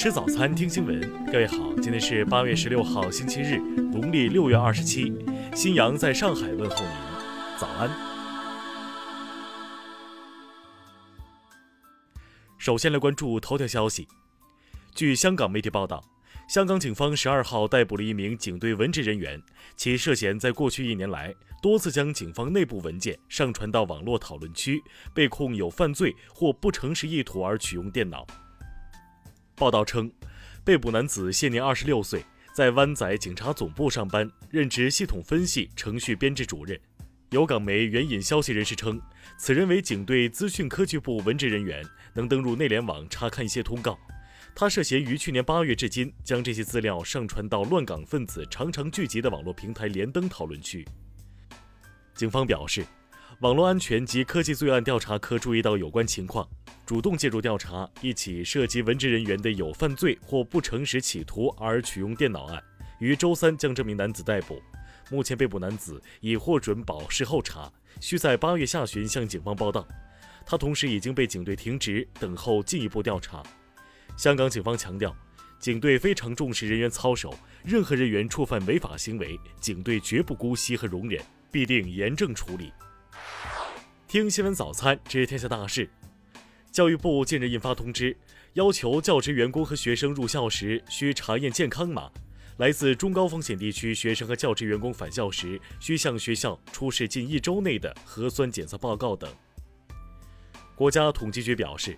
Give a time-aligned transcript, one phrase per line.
[0.00, 1.26] 吃早餐，听新闻。
[1.26, 5.12] 各位好，今天是八月十六号，星期日，农历六月二十七。
[5.54, 6.92] 新阳在上海问候您，
[7.58, 7.90] 早安。
[12.56, 14.08] 首先来关注头条消息。
[14.94, 16.02] 据香港媒体报道，
[16.48, 19.38] 香港警方十二号逮捕了一名警队文职人员，
[19.76, 24.82] 其涉嫌在过去一年来多次将警方内部文件上传到网络讨论区，
[25.12, 28.26] 被控有犯罪或不诚实意图而取用电脑。
[29.60, 30.10] 报道称，
[30.64, 32.24] 被捕男子现年二十六岁，
[32.54, 36.80] 在湾仔警察总部上班，任职系统分析程序编制主任。
[37.28, 38.98] 有港媒援引消息人士称，
[39.36, 43.98] 此人为警队资讯科技部文职人员，能登入内联网查看一些通告。
[44.54, 50.88] 他涉嫌于去年八月至今，将这些资料上传到乱港分子常常聚集的网络平台连登讨论区。
[52.14, 52.82] 警方表示，
[53.40, 56.46] 网络安全及科技罪案调查科注意到有关情况，
[56.84, 62.62] 主动介入调查一起涉及文职人员的有犯罪或不诚实企图而取用电脑案，
[62.98, 64.60] 于周三将这名男子逮捕。
[65.10, 69.88] 目前被捕男子已获准保释候查，需在八月下旬向警方报到。
[70.44, 73.42] 他同时已经被警队停职，等候进一步调查。
[74.18, 75.16] 香港警方强调，
[75.58, 82.70] 警队非常重视人员操守，任何人员触犯违法行为，警队绝不姑息和容忍，必定严正处理。
[84.10, 85.88] 听新闻早餐知天下大事。
[86.72, 88.16] 教育部近日印发通知，
[88.54, 92.10] 要求教职员工和学生入校时需查验健康码。
[92.56, 99.32] 来自中高风险地区学生和教职员工返校时，需向学校出示近一周内的核酸检测报告等。
[100.74, 101.96] 国家统计局表示，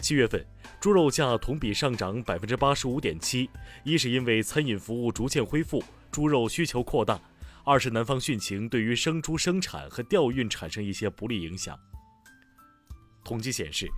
[0.00, 0.44] 七月份
[0.80, 3.48] 猪肉价同比上涨百分之八十五点七，
[3.84, 7.20] 一是因为餐饮服务逐渐恢复，猪肉需求扩大；
[7.64, 11.78] 二是南方汛情对于生猪生产和调运产生一些不利影响。
[13.24, 13.88] 统计显示，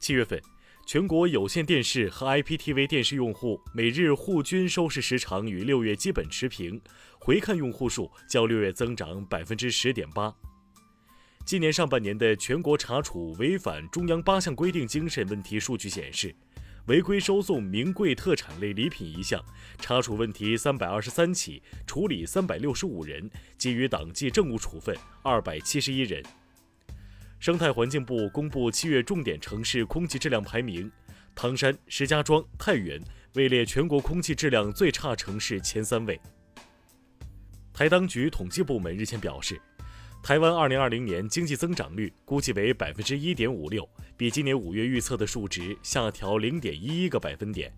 [0.00, 0.40] 七月份。
[0.84, 6.80] 全国有线电视和 IPTV 电视用户每日户均收视时长与六月基本持平，
[7.20, 10.34] 回看用户数较六月增长百分之十点八。
[11.46, 16.34] 今年上半年的全国查处违反中央八项规定精神问题数据显示，
[16.86, 19.40] 违规收送名贵特产类礼品一项，
[19.78, 26.20] 查处问题三百二十三起，处理三百六十五人，给予党纪政务处分二百七十一人。
[27.38, 30.90] 生态环境部公布七月重点城市空气质量排名，
[31.36, 33.00] 唐山、石家庄、太原
[33.34, 36.20] 位列全国空气质量最差城市前三位。
[37.72, 39.60] 台当局统计部门日前表示，
[40.22, 47.72] 台湾二零二零年经济增长率估计为百分之一点五六，比今年五月预测的数值下调零点一一个百分点。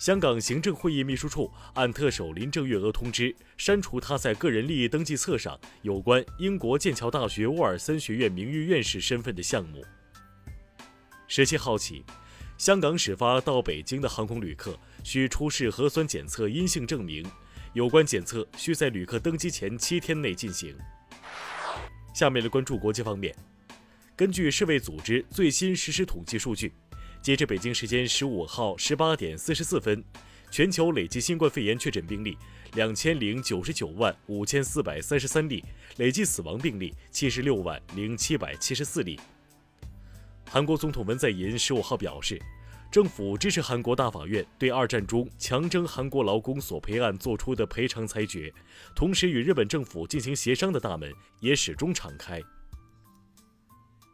[0.00, 9.80] 香港行政会议秘书处按特首林郑月娥通知，删除他在个人利益登记册上有关英国剑桥大学沃尔森学院名誉院士身份的项目。
[11.28, 12.04] 十七号起，
[12.58, 17.24] 香港始发到北京的航空旅客需出示核酸检测阴性证明，
[17.74, 20.76] 有关检测需在旅客登机前七天内进行。
[22.22, 23.34] 下面来关注国际方面，
[24.14, 26.72] 根据世卫组织最新实时统计数据。
[27.20, 30.04] 截至北京时间十五号十八点四十四分，
[30.48, 32.38] 全球累计新冠肺炎确诊病例
[32.74, 35.64] 两千零九十九万五千四百三十三例，
[35.96, 39.18] 累计死亡病例七十六万零七百七十四例。
[40.48, 42.40] 韩国总统文在寅十五号表示，
[42.92, 48.52] 政府支持韩国大法院对二战中强征韩国劳工索赔案作出的赔偿裁决，
[48.94, 51.10] 同时与日本政府进行协商的大门
[51.40, 52.38] 也始终敞开。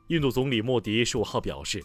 [0.06, 1.84] 印度总理莫迪十五号表示。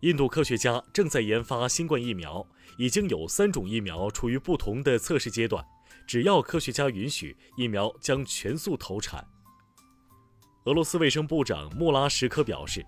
[0.00, 2.44] 印度科学家正在研发新冠疫苗，
[2.76, 5.64] 已经有三种疫苗处于不同的测试阶段。
[6.08, 9.24] 只要科学家允许，疫苗将全速投产。
[10.64, 12.84] 俄罗斯卫生部长穆拉什科表示，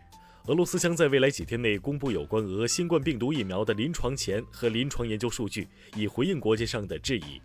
[0.47, 5.67] 俄罗斯将在未来几天内公布有关俄新冠病毒疫苗的临床前和临床研究数据，
[5.97, 7.41] 以回应国际上的质疑。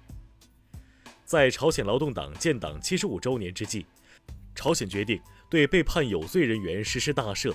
[1.23, 3.85] 在朝鲜劳动党建党七十五周年之际，
[4.53, 5.17] 朝鲜决定
[5.49, 7.53] 对被判有罪人员实施大赦。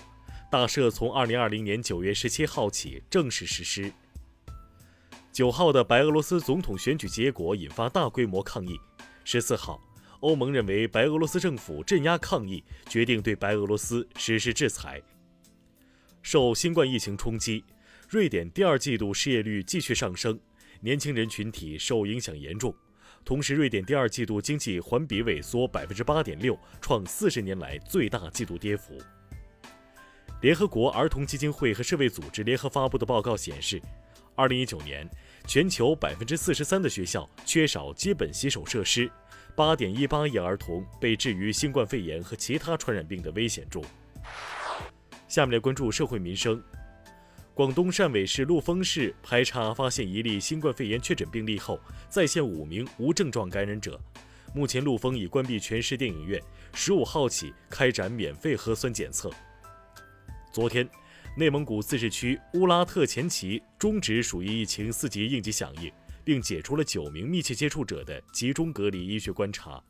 [0.50, 3.92] 大赦从二零二零年九月十七号起正式实施。
[5.30, 8.80] 九号的白俄罗斯总统选举结果引发大规模抗议。
[9.24, 9.78] 十四号，
[10.20, 15.02] 欧盟认为白俄罗斯政府镇压抗议，决定对白俄罗斯实施制裁。
[16.24, 17.62] 受新冠疫情冲击，
[18.08, 20.40] 瑞典第二季度失业率继续上升，
[20.80, 22.74] 年轻人群体受影响严重。
[23.26, 28.98] 同时，瑞典第二季度经济环比萎缩百分之八点六，创四十年来最大季度跌幅。
[30.40, 33.78] 联合国儿童基金会和世卫组织联合发布的报告显示，
[34.34, 35.06] 二零一九年，
[35.46, 39.10] 全球百分之四十三的学校缺少基本洗手设施，
[39.54, 43.84] 八点一八亿儿童被置于新冠肺炎和其他传染病的危险中。
[45.28, 46.62] 下面来关注社会民生。
[47.54, 51.78] 广东汕尾市陆丰市排查发现一例新冠肺炎确诊病例后，
[52.08, 54.00] 再现五名无症状感染者。
[54.52, 56.40] 目前，陆丰已关闭全市电影院，
[56.72, 59.30] 十五号起开展免费核酸检测。
[60.52, 60.88] 昨天，
[61.36, 65.92] 内蒙古自治区乌拉特前旗终止属于疫情四级应急响应，
[66.24, 69.82] 并解除了九名密切接触者的集中隔离医学观察。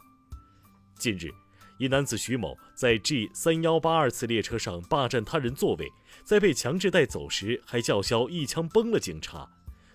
[0.99, 1.31] 近日，
[1.79, 5.91] 一男子徐某在 G 三幺八二次列车上霸占他人座位，
[6.25, 9.49] 在被强制带走时还叫嚣一枪崩了警察。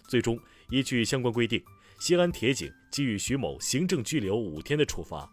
[0.08, 0.38] 最终，
[0.70, 1.64] 依据相关规定，
[2.00, 5.30] 西安铁警给予徐某行政拘留五天的处罚。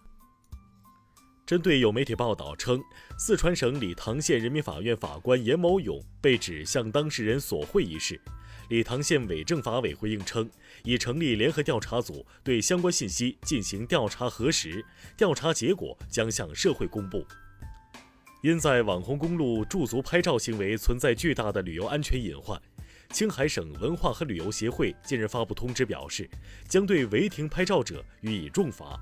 [1.44, 2.80] 针对有媒体报道称，
[3.18, 8.20] 四川省理塘县人民法院法官严某勇被指向当事人索贿一事。
[8.68, 10.50] 理塘县委政法委回应称，
[10.82, 14.84] 已成立联合调查组，对相关信息进行调查核实，
[15.16, 17.24] 调查结果将向社会公布。
[18.42, 22.60] 因在网红公路驻足拍照行为存在巨大的旅游安全隐患，
[23.10, 26.28] 青海省文化和旅游协会近日发布通知，表示
[26.68, 29.00] 将对违停拍照者予以重罚。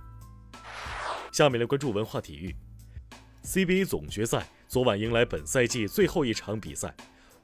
[1.32, 2.54] 下面来关注文化体育
[3.44, 6.94] ，CBA 总决赛昨晚迎来本赛季最后一场比赛。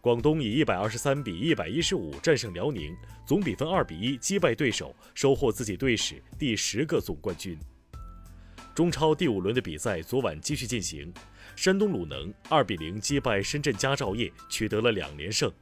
[0.02, 7.58] 广东以一百二十三比一百一十五战胜辽宁，总比分二比一击败对手，收获自己队史第十个总冠军。
[8.74, 11.12] 中超第五轮的比赛昨晚继续进行，
[11.54, 15.52] 山东鲁能二比零击败深圳佳兆业，取得了两连胜。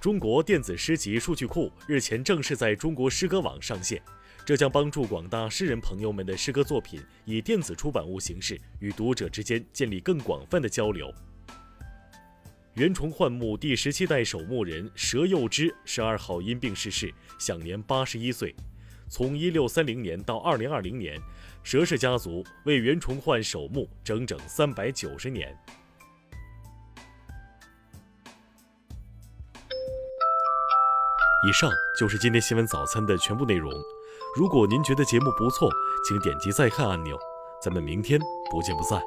[0.00, 4.02] 中国电子诗集数据库日前正式在中国诗歌网上线，
[4.44, 11.14] 这将帮助广大诗人朋友们的诗歌作品以电子出版物形式与读者之间建立更广泛的交流。
[12.76, 18.54] 袁崇焕墓第十七代守墓人佘幼之十二号因病逝世，享年八十一岁。
[19.08, 21.18] 从一六三零年到二零二零年，
[21.64, 25.56] 佘氏家族为袁崇焕守墓整整三百九十年。
[31.48, 33.72] 以上就是今天新闻早餐的全部内容。
[34.36, 35.70] 如果您觉得节目不错，
[36.06, 37.18] 请点击再看按钮。
[37.62, 38.20] 咱们明天
[38.50, 39.00] 不见不散。